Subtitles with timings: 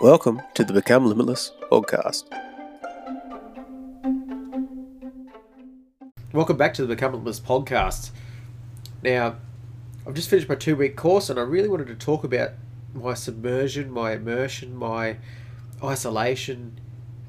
[0.00, 2.22] Welcome to the Become Limitless podcast.
[6.32, 8.10] Welcome back to the Become Limitless podcast.
[9.02, 9.38] Now,
[10.06, 12.52] I've just finished my two week course and I really wanted to talk about
[12.94, 15.16] my submersion, my immersion, my
[15.82, 16.78] isolation,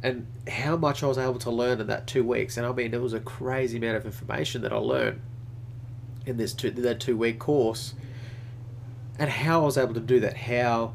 [0.03, 2.55] and how much I was able to learn in that two weeks.
[2.55, 5.21] And I mean, it was a crazy amount of information that I learned
[6.27, 7.95] in this two, that two week course,
[9.17, 10.37] and how I was able to do that.
[10.37, 10.93] How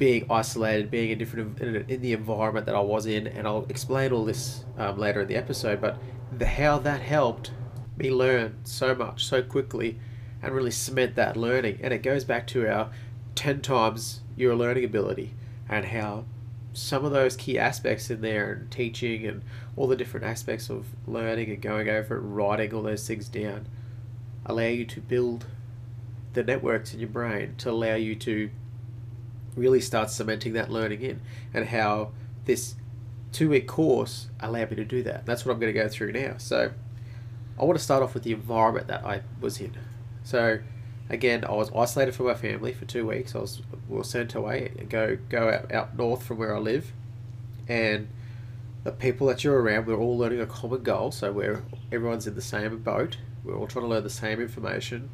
[0.00, 4.12] being isolated, being in different in, the environment that I was in, and I'll explain
[4.12, 5.78] all this um, later in the episode.
[5.82, 5.98] But
[6.36, 7.52] the, how that helped
[7.98, 10.00] me learn so much so quickly,
[10.42, 11.80] and really cement that learning.
[11.82, 12.90] And it goes back to our
[13.34, 15.34] ten times your learning ability,
[15.68, 16.24] and how
[16.72, 19.42] some of those key aspects in there and teaching and
[19.76, 23.68] all the different aspects of learning and going over it, writing all those things down,
[24.46, 25.44] allow you to build
[26.32, 28.48] the networks in your brain to allow you to
[29.56, 31.20] really start cementing that learning in
[31.52, 32.10] and how
[32.44, 32.74] this
[33.32, 35.26] two week course allowed me to do that.
[35.26, 36.34] That's what I'm going to go through now.
[36.38, 36.72] So
[37.58, 39.76] I want to start off with the environment that I was in.
[40.24, 40.60] So
[41.08, 43.34] again, I was isolated from my family for two weeks.
[43.34, 46.92] I was were sent away go go out, out north from where I live,
[47.68, 48.08] and
[48.84, 51.10] the people that you're around, we're all learning a common goal.
[51.10, 53.18] So we're everyone's in the same boat.
[53.44, 55.10] We're all trying to learn the same information,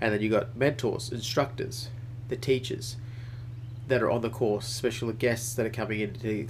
[0.00, 1.88] and then you got mentors, instructors,
[2.28, 2.96] the teachers
[3.90, 6.46] that are on the course, special guests that are coming in to,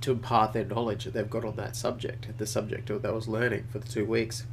[0.00, 3.66] to impart their knowledge that they've got on that subject, the subject that was learning
[3.70, 4.44] for the two weeks.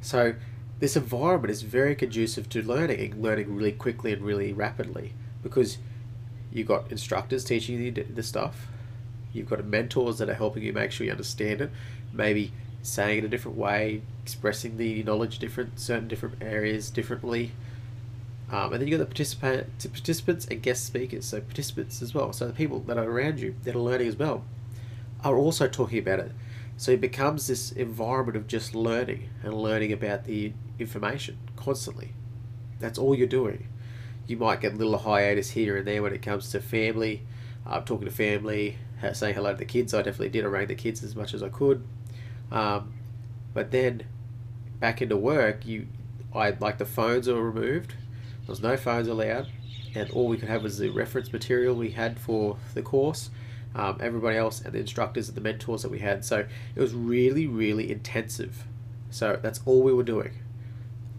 [0.00, 0.34] So,
[0.78, 5.78] this environment is very conducive to learning and learning really quickly and really rapidly because
[6.52, 8.66] you've got instructors teaching you the stuff,
[9.32, 11.70] you've got mentors that are helping you make sure you understand it,
[12.12, 17.52] maybe saying it a different way, expressing the knowledge different certain different areas differently
[18.52, 22.34] um, and then you've got the participant, participants and guest speakers, so participants as well.
[22.34, 24.44] So the people that are around you that are learning as well
[25.24, 26.32] are also talking about it.
[26.76, 32.12] So it becomes this environment of just learning and learning about the information constantly.
[32.78, 33.68] That's all you're doing.
[34.26, 37.22] You might get a little hiatus here and there when it comes to family,
[37.66, 38.76] uh, talking to family,
[39.14, 39.94] saying hello to the kids.
[39.94, 40.44] I definitely did.
[40.44, 41.86] I rang the kids as much as I could.
[42.50, 42.92] Um,
[43.54, 44.02] but then
[44.78, 45.86] back into work, you,
[46.34, 47.94] I like the phones are removed
[48.52, 49.48] was no phones allowed,
[49.94, 53.30] and all we could have was the reference material we had for the course.
[53.74, 56.22] Um, everybody else and the instructors and the mentors that we had.
[56.26, 58.66] So it was really, really intensive.
[59.08, 60.32] So that's all we were doing.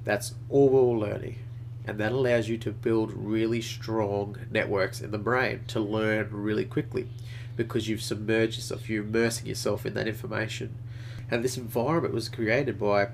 [0.04, 1.40] That's all we were learning.
[1.88, 6.66] And that allows you to build really strong networks in the brain to learn really
[6.66, 7.10] quickly
[7.58, 10.76] because you've submerged yourself, you're immersing yourself in that information.
[11.32, 13.08] And this environment was created by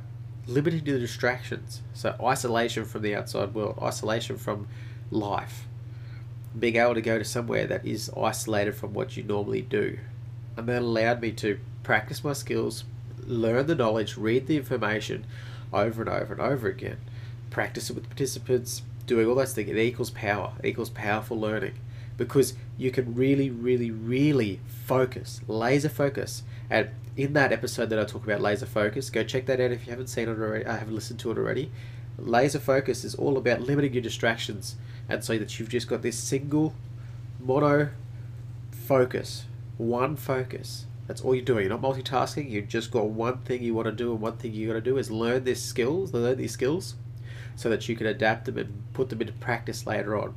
[0.50, 1.82] limiting to the distractions.
[1.94, 4.68] So isolation from the outside world, isolation from
[5.12, 5.68] life.
[6.58, 10.00] Being able to go to somewhere that is isolated from what you normally do.
[10.58, 12.84] And that allowed me to practice my skills,
[13.26, 15.26] learn the knowledge, read the information
[15.72, 16.98] over and over and over again.
[17.52, 19.70] Practice it with participants, doing all those things.
[19.70, 21.76] It equals power, it equals powerful learning.
[22.20, 26.44] Because you can really, really, really focus, laser focus.
[26.70, 29.86] And in that episode that I talk about laser focus, go check that out if
[29.86, 30.66] you haven't seen it already.
[30.66, 31.72] I haven't listened to it already.
[32.18, 34.76] Laser focus is all about limiting your distractions,
[35.08, 36.74] and so that you've just got this single,
[37.40, 37.92] mono
[38.70, 39.46] focus,
[39.78, 40.88] one focus.
[41.08, 41.66] That's all you're doing.
[41.66, 42.52] You're not multitasking.
[42.52, 44.82] You've just got one thing you want to do, and one thing you got to
[44.82, 46.96] do is learn these skills, learn these skills,
[47.56, 50.36] so that you can adapt them and put them into practice later on.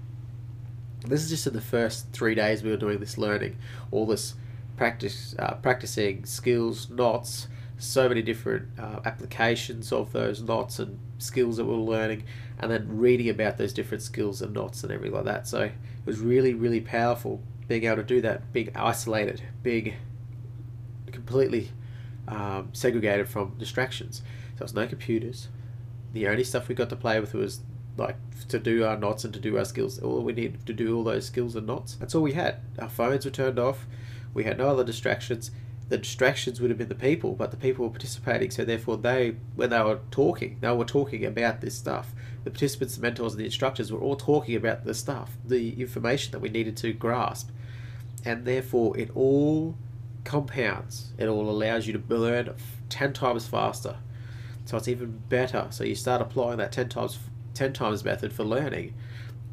[1.07, 3.57] This is just in the first three days we were doing this learning,
[3.91, 4.35] all this
[4.77, 7.49] practice uh, practicing skills, knots,
[7.79, 12.25] so many different uh, applications of those knots and skills that we are learning,
[12.59, 15.49] and then reading about those different skills and knots and everything like that.
[15.49, 15.73] So it
[16.05, 19.95] was really, really powerful being able to do that, being isolated, being
[21.11, 21.71] completely
[22.29, 24.19] um, segregated from distractions.
[24.19, 25.49] So there was no computers.
[26.13, 27.61] The only stuff we got to play with was
[27.97, 28.17] like
[28.49, 29.99] to do our knots and to do our skills.
[29.99, 31.97] All we needed to do all those skills and knots.
[31.97, 32.57] That's all we had.
[32.79, 33.87] Our phones were turned off.
[34.35, 35.51] We had no other distractions.
[35.89, 39.37] The distractions would have been the people, but the people were participating, so therefore they,
[39.57, 42.15] when they were talking, they were talking about this stuff.
[42.45, 46.33] The participants, the mentors, and the instructors were all talking about the stuff, the information
[46.33, 47.51] that we needed to grasp,
[48.25, 49.77] and therefore it all
[50.25, 51.13] compounds.
[51.19, 52.55] It all allows you to learn
[52.89, 53.97] ten times faster.
[54.65, 55.67] So it's even better.
[55.71, 57.19] So you start applying that ten times
[57.55, 58.95] ten times method for learning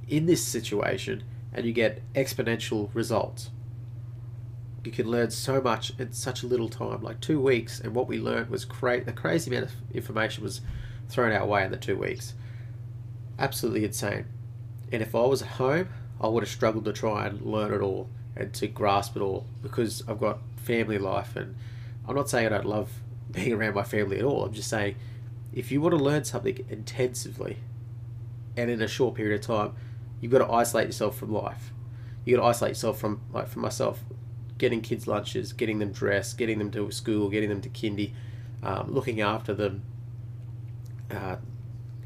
[0.08, 1.24] in this situation,
[1.54, 3.50] and you get exponential results
[4.84, 7.80] you can learn so much in such a little time, like two weeks.
[7.80, 10.62] And what we learned was cra- a crazy amount of information was
[11.10, 12.34] thrown our way in the two weeks.
[13.38, 14.26] Absolutely insane.
[14.92, 15.90] And if I was at home,
[16.22, 19.46] I would have struggled to try and learn it all and to grasp it all
[19.62, 21.56] because I've got family life and
[22.08, 22.92] I'm not saying I don't love
[23.32, 24.44] being around my family at all.
[24.44, 24.96] I'm just saying
[25.54, 27.58] if you want to learn something intensively
[28.58, 29.76] and in a short period of time,
[30.22, 31.72] you've got to isolate yourself from life.
[32.26, 34.04] You got to isolate yourself from like for myself,
[34.58, 38.14] getting kids lunches, getting them dressed, getting them to school, getting them to kindy,
[38.62, 39.84] um, looking after them,
[41.10, 41.38] uh,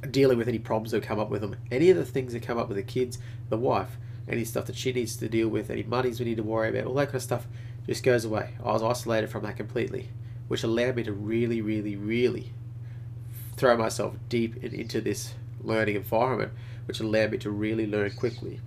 [0.09, 2.57] dealing with any problems that come up with them, any of the things that come
[2.57, 3.17] up with the kids,
[3.49, 3.97] the wife,
[4.27, 6.85] any stuff that she needs to deal with, any monies we need to worry about,
[6.85, 7.47] all that kind of stuff
[7.87, 8.55] just goes away.
[8.63, 10.09] I was isolated from that completely,
[10.47, 12.53] which allowed me to really, really, really
[13.57, 15.33] throw myself deep into this
[15.63, 16.51] learning environment,
[16.86, 18.60] which allowed me to really learn quickly.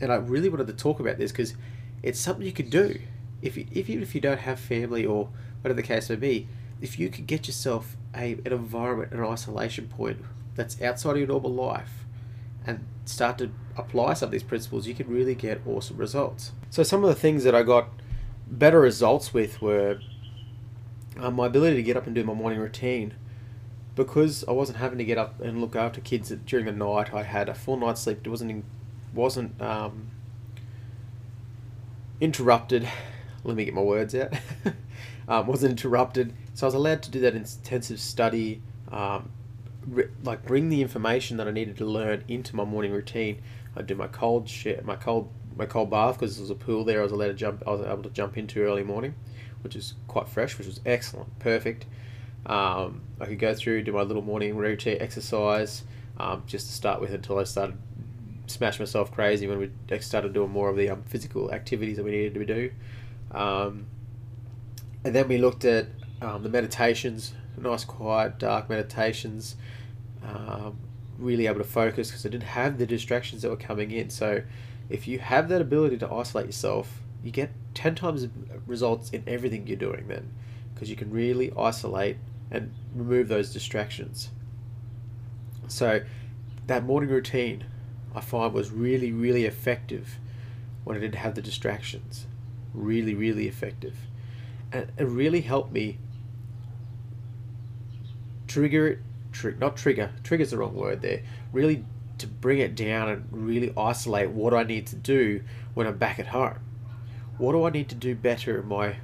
[0.00, 1.54] And I really wanted to talk about this because
[2.02, 3.00] it's something you can do.
[3.42, 5.28] If, you, if even if you don't have family or
[5.60, 6.48] whatever the case may be,
[6.80, 10.18] if you could get yourself a, an environment, an isolation point
[10.54, 12.04] that's outside of your normal life
[12.66, 16.52] and start to apply some of these principles, you can really get awesome results.
[16.70, 17.88] So, some of the things that I got
[18.46, 19.98] better results with were
[21.18, 23.14] uh, my ability to get up and do my morning routine.
[23.94, 27.22] Because I wasn't having to get up and look after kids during the night, I
[27.22, 28.20] had a full night's sleep.
[28.24, 28.64] It wasn't
[29.12, 30.10] wasn't um,
[32.20, 32.88] interrupted.
[33.44, 34.32] Let me get my words out.
[35.28, 38.62] um, wasn't interrupted, so I was allowed to do that intensive study.
[38.90, 39.30] Um,
[40.22, 43.42] like bring the information that I needed to learn into my morning routine.
[43.76, 46.84] I'd do my cold shit, my cold my cold bath because there was a pool
[46.84, 47.00] there.
[47.00, 47.62] I was allowed to jump.
[47.66, 49.14] I was able to jump into early morning,
[49.62, 51.86] which is quite fresh, which was excellent, perfect.
[52.46, 55.82] Um, I could go through do my little morning routine exercise
[56.18, 57.76] um, just to start with until I started
[58.46, 62.10] smash myself crazy when we started doing more of the um, physical activities that we
[62.10, 62.70] needed to do.
[63.32, 63.86] Um,
[65.02, 65.86] and then we looked at
[66.20, 69.56] um, the meditations, nice, quiet, dark meditations.
[70.22, 70.78] Um,
[71.18, 74.10] really able to focus because I didn't have the distractions that were coming in.
[74.10, 74.42] So,
[74.90, 78.28] if you have that ability to isolate yourself, you get 10 times
[78.66, 80.30] results in everything you're doing then
[80.74, 82.18] because you can really isolate
[82.50, 84.30] and remove those distractions.
[85.68, 86.02] So,
[86.66, 87.64] that morning routine
[88.14, 90.18] I find was really, really effective
[90.84, 92.26] when I didn't have the distractions.
[92.72, 93.96] Really, really effective.
[94.72, 95.98] And it really helped me
[98.46, 98.98] trigger it,
[99.32, 101.84] tri- not trigger, trigger's the wrong word there, really
[102.18, 105.42] to bring it down and really isolate what I need to do
[105.74, 106.58] when I'm back at home.
[107.38, 108.96] What do I need to do better in my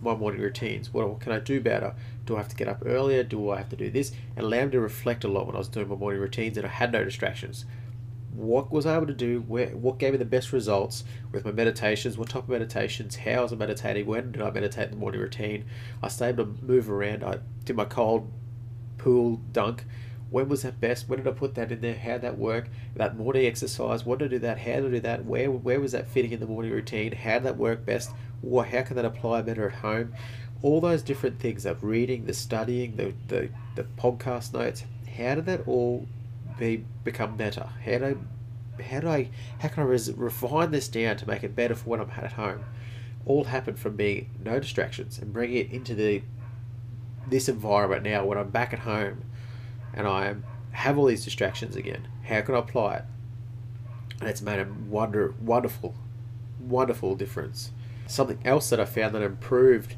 [0.00, 0.92] my morning routines?
[0.92, 1.94] What can I do better?
[2.28, 3.22] Do I have to get up earlier?
[3.22, 4.12] Do I have to do this?
[4.36, 6.66] And allow me to reflect a lot when I was doing my morning routines and
[6.66, 7.64] I had no distractions.
[8.34, 9.40] What was I able to do?
[9.40, 12.18] Where what gave me the best results with my meditations?
[12.18, 13.16] What type of meditations?
[13.16, 14.04] How was I meditating?
[14.04, 15.64] When did I meditate in the morning routine?
[16.02, 17.24] I stayed to move around.
[17.24, 18.30] I did my cold
[18.98, 19.86] pool dunk
[20.30, 21.08] when was that best?
[21.08, 21.96] When did I put that in there?
[21.96, 22.68] How did that work?
[22.96, 24.58] That morning exercise, what to do that?
[24.58, 25.24] How to do that?
[25.24, 27.12] Where where was that fitting in the morning routine?
[27.12, 28.10] How did that work best?
[28.42, 30.12] Or how can that apply better at home?
[30.62, 34.84] All those different things of reading, the studying, the, the, the podcast notes,
[35.16, 36.06] how did that all
[36.58, 37.68] be become better?
[37.84, 38.20] How do
[38.82, 39.28] how do I
[39.60, 42.32] how can I res- refine this down to make it better for when I'm at
[42.32, 42.64] home?
[43.26, 46.22] All happened from being no distractions and bringing it into the
[47.28, 49.24] this environment now when I'm back at home
[49.92, 50.36] and I
[50.72, 52.08] have all these distractions again.
[52.24, 53.04] How can I apply it?
[54.20, 55.94] And it's made a wonder, wonderful,
[56.60, 57.72] wonderful difference.
[58.06, 59.96] Something else that I found that improved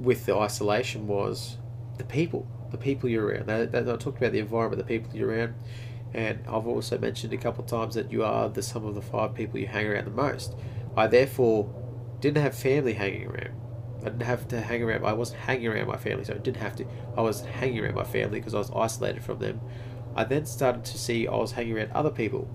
[0.00, 1.56] with the isolation was
[1.98, 3.50] the people, the people you're around.
[3.50, 5.54] I, I talked about the environment, the people you're around,
[6.14, 9.02] and I've also mentioned a couple of times that you are the sum of the
[9.02, 10.54] five people you hang around the most.
[10.96, 11.72] I therefore
[12.20, 13.54] didn't have family hanging around.
[14.00, 15.04] I didn't have to hang around.
[15.04, 16.86] I wasn't hanging around my family, so I didn't have to.
[17.16, 19.60] I was hanging around my family because I was isolated from them.
[20.16, 22.48] I then started to see I was hanging around other people,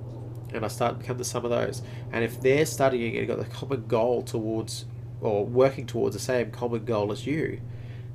[0.54, 1.82] and I started to become the sum of those.
[2.12, 4.86] And if they're studying and got the common goal towards,
[5.26, 7.60] or working towards the same common goal as you,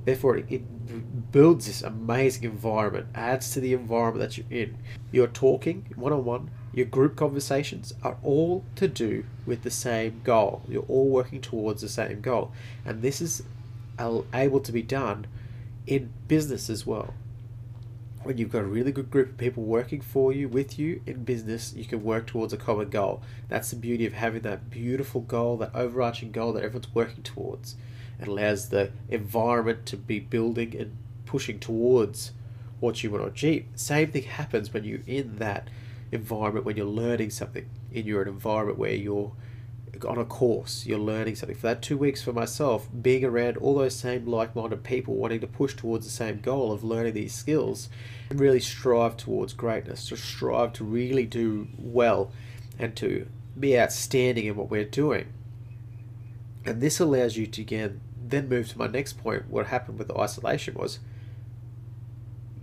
[0.05, 4.77] therefore it, builds this amazing environment, adds to the environment that you're in.
[5.13, 10.21] You're talking one on one your group conversations are all to do with the same
[10.23, 10.63] goal.
[10.69, 12.53] You're all working towards the same goal.
[12.85, 13.43] And this is
[13.99, 15.27] able to be done
[15.87, 17.15] in business as well.
[18.23, 21.25] When you've got a really good group of people working for you, with you in
[21.25, 23.23] business, you can work towards a common goal.
[23.49, 27.77] That's the beauty of having that beautiful goal, that overarching goal that everyone's working towards.
[28.21, 32.33] It allows the environment to be building and pushing towards
[32.79, 33.67] what you want to achieve.
[33.75, 35.69] Same thing happens when you're in that
[36.13, 39.33] environment when you're learning something in your environment where you're
[40.05, 41.57] on a course, you're learning something.
[41.57, 45.41] For that two weeks for myself, being around all those same like minded people wanting
[45.41, 47.89] to push towards the same goal of learning these skills
[48.29, 52.33] and really strive towards greatness, to strive to really do well
[52.79, 53.27] and to
[53.59, 55.33] be outstanding in what we're doing.
[56.65, 59.51] And this allows you to again then move to my next point.
[59.51, 61.01] What happened with the isolation was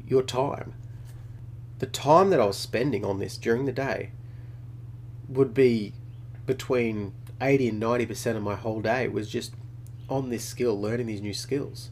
[0.08, 0.74] your time.
[1.80, 4.12] The time that I was spending on this during the day
[5.28, 5.94] would be
[6.46, 9.54] between 80 and 90% of my whole day was just
[10.10, 11.90] on this skill, learning these new skills.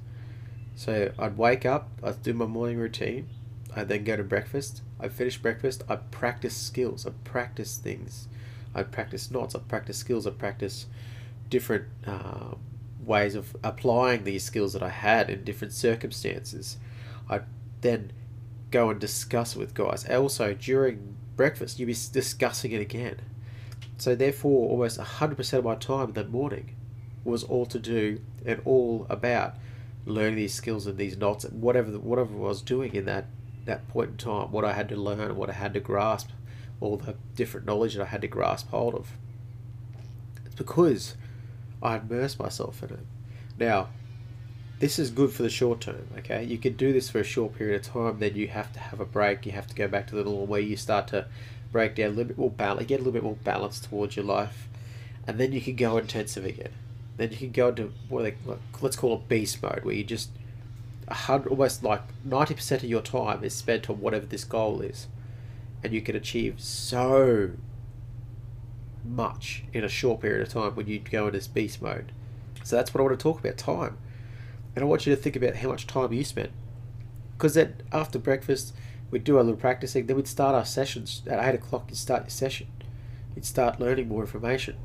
[0.75, 3.29] So I'd wake up, I'd do my morning routine,
[3.75, 8.27] I'd then go to breakfast, I'd finish breakfast, I'd practice skills, I'd practice things,
[8.73, 10.87] I'd practice knots, I'd practice skills, I'd practice
[11.49, 12.55] different uh,
[13.05, 16.77] ways of applying these skills that I had in different circumstances.
[17.29, 17.43] I'd
[17.81, 18.11] then
[18.71, 20.07] go and discuss it with guys.
[20.09, 23.17] Also, during breakfast, you'd be discussing it again.
[23.97, 26.75] So, therefore, almost 100% of my time that morning
[27.23, 29.55] was all to do and all about
[30.05, 33.25] learning these skills and these knots, whatever whatever I was doing in that,
[33.65, 36.29] that point in time, what I had to learn, what I had to grasp,
[36.79, 39.11] all the different knowledge that I had to grasp hold of.
[40.45, 41.15] It's because
[41.81, 42.99] I immersed myself in it.
[43.57, 43.89] Now,
[44.79, 46.43] this is good for the short term, okay?
[46.43, 48.99] You can do this for a short period of time, then you have to have
[48.99, 51.27] a break, you have to go back to the normal where you start to
[51.71, 54.25] break down a little bit more balance, get a little bit more balance towards your
[54.25, 54.67] life,
[55.27, 56.71] and then you can go intensive again.
[57.17, 58.35] Then you can go into what they
[58.81, 60.29] let's call it beast mode, where you just
[61.09, 65.07] hundred, almost like ninety percent of your time is spent on whatever this goal is,
[65.83, 67.51] and you can achieve so
[69.03, 72.11] much in a short period of time when you go into this beast mode.
[72.63, 73.97] So that's what I want to talk about time.
[74.75, 76.51] And I want you to think about how much time you spent.
[77.37, 78.73] Because then after breakfast,
[79.11, 81.21] we'd do a little practicing, then we'd start our sessions.
[81.27, 82.67] At 8 o'clock, you'd start your session.
[83.35, 84.77] You'd start learning more information.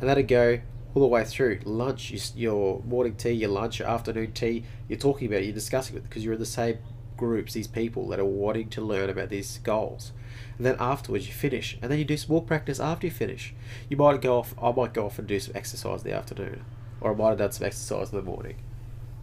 [0.00, 0.60] And that'd go
[0.94, 1.60] all the way through.
[1.64, 5.96] Lunch, your morning tea, your lunch, your afternoon tea, you're talking about it, you're discussing
[5.96, 6.78] it because you're in the same
[7.16, 10.12] groups, these people that are wanting to learn about these goals
[10.56, 13.54] and then afterwards you finish, and then you do some more practice after you finish.
[13.88, 14.54] You might go off.
[14.60, 16.64] I might go off and do some exercise in the afternoon,
[17.00, 18.56] or I might have done some exercise in the morning.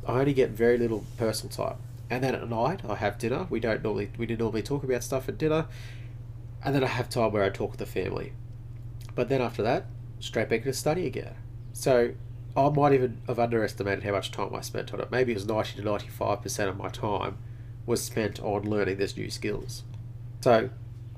[0.07, 1.77] I only get very little personal time,
[2.13, 3.47] and then at night I have dinner.
[3.49, 5.65] We don't normally we didn't normally talk about stuff at dinner,
[6.63, 8.33] and then I have time where I talk with the family.
[9.15, 9.87] But then after that,
[10.19, 11.33] straight back to study again.
[11.73, 12.11] So
[12.55, 15.09] I might even have underestimated how much time I spent on it.
[15.09, 17.39] Maybe it was ninety to ninety five percent of my time
[17.87, 19.81] was spent on learning these new skills.
[20.41, 20.69] So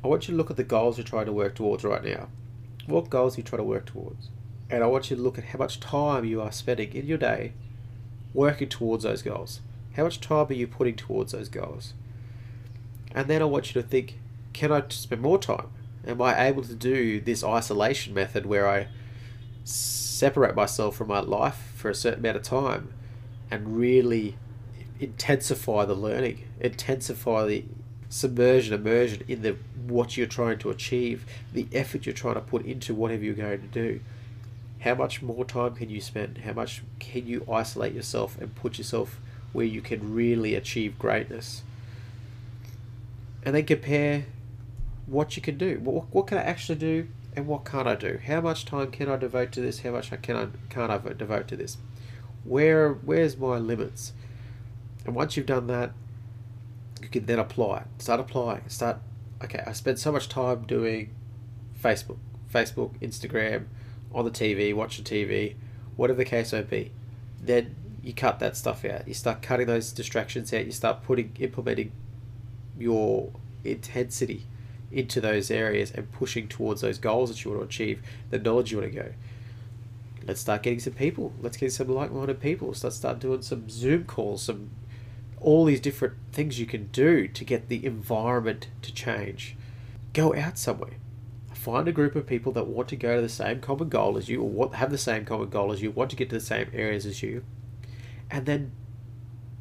[0.01, 2.29] I want you to look at the goals you're trying to work towards right now.
[2.85, 4.29] What goals are you trying to work towards?
[4.69, 7.17] And I want you to look at how much time you are spending in your
[7.17, 7.51] day
[8.33, 9.59] working towards those goals.
[9.95, 11.93] How much time are you putting towards those goals?
[13.13, 14.19] And then I want you to think
[14.53, 15.67] can I spend more time?
[16.07, 18.87] Am I able to do this isolation method where I
[19.65, 22.93] separate myself from my life for a certain amount of time
[23.51, 24.37] and really
[24.99, 27.65] intensify the learning, intensify the
[28.07, 32.65] submersion, immersion in the what you're trying to achieve, the effort you're trying to put
[32.65, 33.99] into whatever you're going to do.
[34.79, 36.39] How much more time can you spend?
[36.39, 39.19] How much can you isolate yourself and put yourself
[39.55, 41.63] where you can really achieve greatness?
[43.43, 44.25] And then compare
[45.05, 45.79] what you can do.
[45.79, 48.19] What, what can I actually do and what can't I do?
[48.25, 49.79] How much time can I devote to this?
[49.81, 51.77] How much I can I, can't I devote to this?
[52.43, 54.13] Where where's my limits?
[55.05, 55.91] And once you've done that,
[57.01, 57.83] you can then apply.
[57.97, 58.67] Start applying.
[58.67, 58.97] Start.
[59.43, 61.13] Okay, I spend so much time doing
[61.81, 62.17] Facebook,
[62.51, 63.65] Facebook, Instagram,
[64.13, 65.55] on the TV, watching TV,
[65.95, 66.91] whatever the case may be.
[67.41, 69.07] Then you cut that stuff out.
[69.07, 70.65] You start cutting those distractions out.
[70.65, 71.91] You start putting implementing
[72.77, 73.31] your
[73.63, 74.45] intensity
[74.91, 78.71] into those areas and pushing towards those goals that you want to achieve, the knowledge
[78.71, 79.11] you want to go.
[80.27, 81.33] Let's start getting some people.
[81.41, 82.67] Let's get some like-minded people.
[82.67, 84.69] Let's start doing some Zoom calls, some
[85.41, 89.55] all these different things you can do to get the environment to change.
[90.13, 90.93] Go out somewhere.
[91.53, 94.29] Find a group of people that want to go to the same common goal as
[94.29, 96.69] you, or have the same common goal as you, want to get to the same
[96.71, 97.43] areas as you,
[98.29, 98.71] and then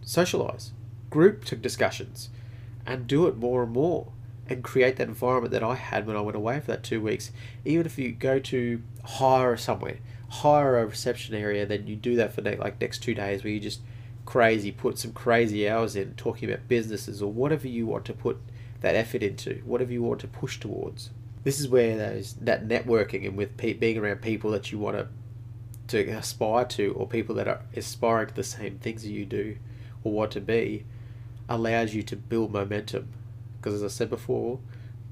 [0.03, 0.73] socialize,
[1.11, 2.29] group discussions,
[2.87, 4.09] and do it more and more,
[4.49, 7.33] and create that environment that I had when I went away for that two weeks.
[7.65, 12.35] Even if you go to hire somewhere, hire a reception area, then you do that
[12.35, 13.81] for like next two days, where you just
[14.27, 18.39] crazy, put some crazy hours in talking about businesses or whatever you want to put
[18.81, 21.11] that effort into, whatever you want to push towards.
[21.43, 24.97] This is where those that networking and with pe- being around people that you want
[24.97, 25.09] to
[25.89, 29.57] to aspire to or people that are aspiring to the same things you do
[30.03, 30.85] or want to be
[31.49, 33.09] allows you to build momentum.
[33.57, 34.61] Because as I said before,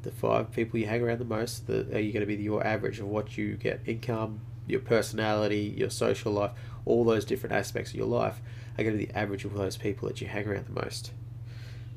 [0.03, 2.67] the five people you hang around the most the, are you going to be your
[2.67, 6.53] average of what you get income, your personality, your social life,
[6.85, 8.41] all those different aspects of your life
[8.79, 11.13] are going to be the average of those people that you hang around the most.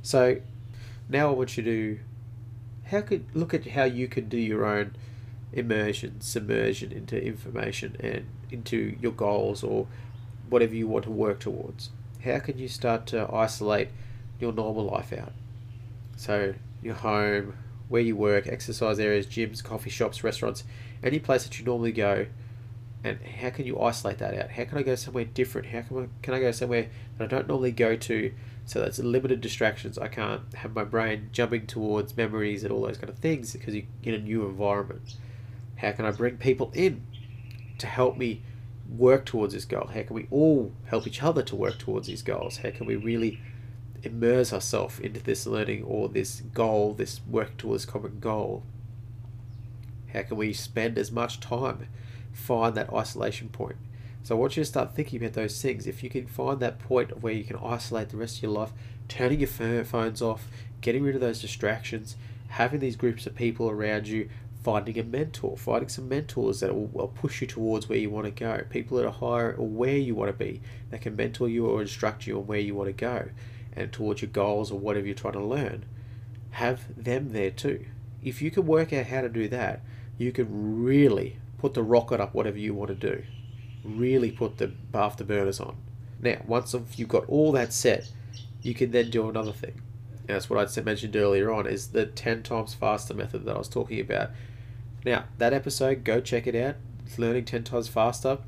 [0.01, 0.41] So
[1.09, 1.99] now I want you to
[2.85, 4.95] how could look at how you could do your own
[5.55, 9.87] immersion, submersion into information and into your goals or
[10.49, 11.89] whatever you want to work towards?
[12.23, 13.89] How can you start to isolate
[14.39, 15.33] your normal life out?
[16.17, 17.55] So, your home,
[17.87, 20.63] where you work, exercise areas, gyms, coffee shops, restaurants,
[21.03, 22.27] any place that you normally go,
[23.03, 24.51] and how can you isolate that out?
[24.51, 25.67] How can I go somewhere different?
[25.67, 28.31] How can I, can I go somewhere that I don't normally go to
[28.65, 29.97] so that's limited distractions.
[29.97, 33.75] I can't have my brain jumping towards memories and all those kind of things because
[33.75, 35.15] you're in a new environment.
[35.85, 37.05] How can I bring people in
[37.77, 38.41] to help me
[38.89, 39.85] work towards this goal?
[39.93, 42.57] How can we all help each other to work towards these goals?
[42.57, 43.39] How can we really
[44.01, 48.63] immerse ourselves into this learning or this goal, this work towards common goal?
[50.11, 51.87] How can we spend as much time,
[52.33, 53.75] find that isolation point?
[54.23, 55.85] So I want you to start thinking about those things.
[55.85, 58.71] If you can find that point where you can isolate the rest of your life,
[59.07, 60.47] turning your phones off,
[60.81, 62.15] getting rid of those distractions,
[62.47, 64.29] having these groups of people around you,
[64.65, 68.25] finding a mentor, finding some mentors that will, will push you towards where you want
[68.25, 71.47] to go, people that are higher or where you want to be, that can mentor
[71.47, 73.29] you or instruct you on where you want to go
[73.73, 75.85] and towards your goals or whatever you're trying to learn.
[76.51, 77.85] Have them there too.
[78.21, 79.81] If you can work out how to do that,
[80.17, 83.23] you can really put the rocket up whatever you want to do
[83.85, 85.77] really put the afterburners on.
[86.19, 88.09] Now, once you've got all that set,
[88.61, 89.81] you can then do another thing.
[90.27, 93.59] And that's what I mentioned earlier on is the 10 times faster method that I
[93.59, 94.31] was talking about.
[95.05, 96.75] Now, that episode, go check it out.
[97.05, 98.39] It's learning 10 times faster.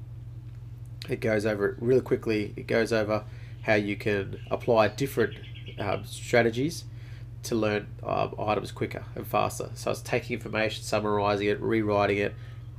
[1.08, 2.54] It goes over it really quickly.
[2.58, 3.24] It goes over
[3.62, 5.36] how you can apply different
[5.78, 6.86] um, strategies
[7.44, 9.70] to learn um, items quicker and faster.
[9.76, 12.34] So it's taking information, summarizing it, rewriting it,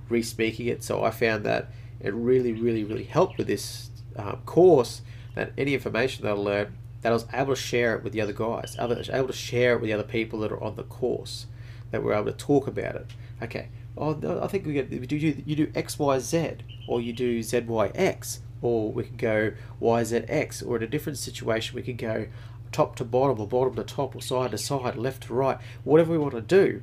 [0.08, 0.82] re-speaking it.
[0.82, 1.70] So I found that
[2.00, 5.02] it really, really, really helped with this um, course
[5.36, 8.20] that any information that I learned, that I was able to share it with the
[8.20, 11.46] other guys, able to share it with the other people that are on the course,
[11.90, 13.06] that we're able to talk about it.
[13.42, 17.12] Okay, oh I think we get do you, you do X Y Z, or you
[17.12, 21.18] do Z Y X, or we can go Y Z X, or in a different
[21.18, 22.26] situation we can go
[22.72, 26.12] top to bottom, or bottom to top, or side to side, left to right, whatever
[26.12, 26.82] we want to do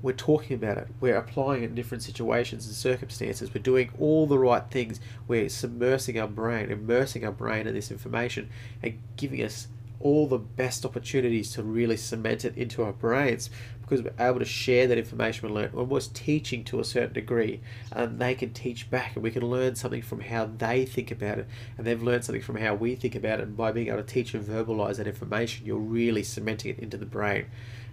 [0.00, 0.88] we're talking about it.
[1.00, 3.52] We're applying it in different situations and circumstances.
[3.52, 5.00] We're doing all the right things.
[5.26, 8.48] We're submersing our brain, immersing our brain in this information,
[8.82, 9.68] and giving us
[10.00, 13.50] all the best opportunities to really cement it into our brains
[13.88, 17.60] because we're able to share that information we learn, almost teaching to a certain degree,
[17.92, 21.38] and they can teach back, and we can learn something from how they think about
[21.38, 21.46] it,
[21.76, 23.44] and they've learned something from how we think about it.
[23.44, 26.96] And by being able to teach and verbalize that information, you're really cementing it into
[26.96, 27.46] the brain.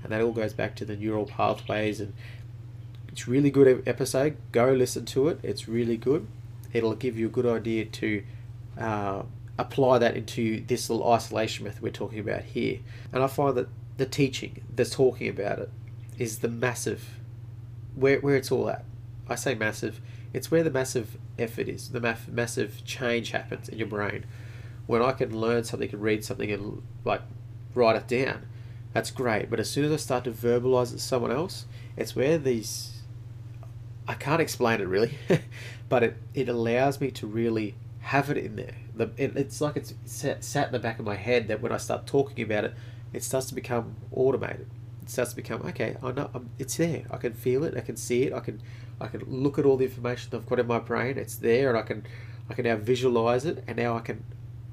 [0.03, 2.13] And that all goes back to the neural pathways and
[3.07, 4.37] it's really good episode.
[4.51, 5.39] Go listen to it.
[5.41, 6.27] It's really good.
[6.73, 8.23] It'll give you a good idea to
[8.77, 9.23] uh,
[9.57, 12.79] apply that into this little isolation method we're talking about here.
[13.13, 15.69] And i find that the teaching the talking about it
[16.17, 17.19] is the massive
[17.95, 18.83] where, where it's all at
[19.29, 20.01] i say massive
[20.33, 24.25] it's where the massive effort is the massive change happens in your brain
[24.87, 27.21] when i can learn something and read something and like
[27.73, 28.45] write it down
[28.95, 29.49] that's great.
[29.49, 31.65] But as soon as I start to verbalize it to someone else,
[31.97, 33.01] it's where these
[34.07, 35.17] I can't explain it really,
[35.89, 38.75] but it, it allows me to really have it in there.
[38.95, 41.73] The, it, it's like it's sat, sat in the back of my head that when
[41.73, 42.73] I start talking about it,
[43.11, 44.69] it starts to become automated.
[45.05, 45.95] It starts to become okay.
[46.03, 47.03] I know I'm, it's there.
[47.11, 47.77] I can feel it.
[47.77, 48.33] I can see it.
[48.33, 48.61] I can
[48.99, 51.17] I can look at all the information I've got in my brain.
[51.17, 52.05] It's there, and I can
[52.49, 54.23] I can now visualize it, and now I can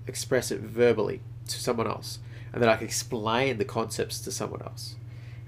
[0.07, 2.19] express it verbally to someone else
[2.53, 4.97] and then I can explain the concepts to someone else.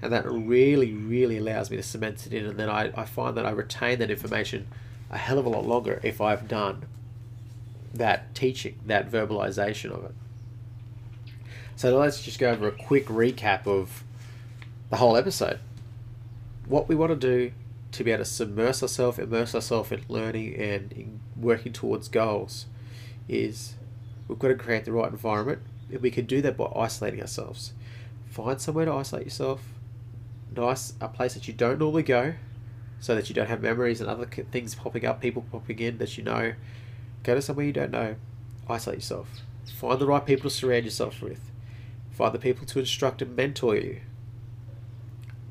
[0.01, 3.37] And that really, really allows me to cement it in, and then I, I find
[3.37, 4.67] that I retain that information
[5.11, 6.85] a hell of a lot longer if I've done
[7.93, 10.15] that teaching, that verbalization of it.
[11.75, 14.03] So let's just go over a quick recap of
[14.89, 15.59] the whole episode.
[16.67, 17.51] What we want to do
[17.91, 22.65] to be able to submerge ourselves, immerse ourselves in learning and in working towards goals
[23.27, 23.75] is
[24.27, 25.61] we've got to create the right environment
[26.01, 27.73] we can do that by isolating ourselves.
[28.29, 29.61] Find somewhere to isolate yourself.
[30.55, 32.33] Nice, a place that you don't normally go,
[32.99, 36.17] so that you don't have memories and other things popping up, people popping in that
[36.17, 36.53] you know.
[37.23, 38.15] Go to somewhere you don't know.
[38.69, 39.41] Isolate yourself.
[39.73, 41.51] Find the right people to surround yourself with.
[42.11, 44.01] Find the people to instruct and mentor you.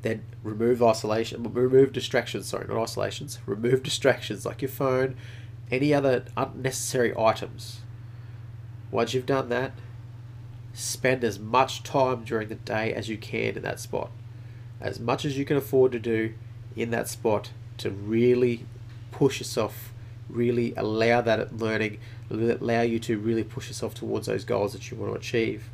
[0.05, 2.45] Then remove isolation, remove distractions.
[2.45, 3.39] Sorry, not isolations.
[3.47, 5.15] Remove distractions like your phone,
[5.71, 7.79] any other unnecessary items.
[8.91, 9.71] Once you've done that,
[10.73, 14.11] spend as much time during the day as you can in that spot.
[14.79, 16.35] As much as you can afford to do
[16.75, 18.67] in that spot to really
[19.09, 19.91] push yourself,
[20.29, 21.97] really allow that learning,
[22.29, 25.71] allow you to really push yourself towards those goals that you want to achieve.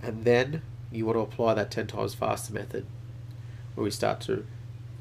[0.00, 2.86] And then you want to apply that 10 times faster method
[3.74, 4.46] where we start to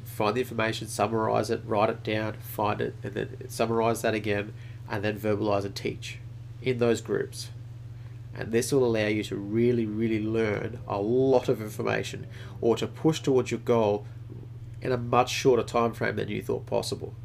[0.03, 4.53] find the information, summarize it, write it down, find it, and then summarize that again,
[4.89, 6.19] and then verbalize and teach
[6.61, 7.49] in those groups.
[8.33, 12.27] And this will allow you to really, really learn a lot of information
[12.59, 14.05] or to push towards your goal
[14.81, 17.15] in a much shorter time frame than you thought possible.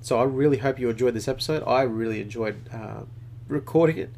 [0.00, 1.62] So I really hope you enjoyed this episode.
[1.66, 3.04] I really enjoyed uh,
[3.48, 4.10] recording it.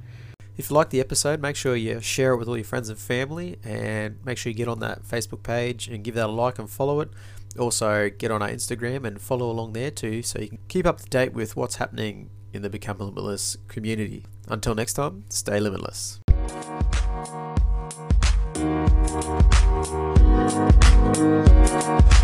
[0.57, 2.99] If you like the episode, make sure you share it with all your friends and
[2.99, 6.59] family, and make sure you get on that Facebook page and give that a like
[6.59, 7.11] and follow it.
[7.59, 10.99] Also, get on our Instagram and follow along there too, so you can keep up
[10.99, 14.25] to date with what's happening in the Become Limitless community.
[14.49, 16.21] Until next time, stay limitless.
[21.17, 22.16] Thank you.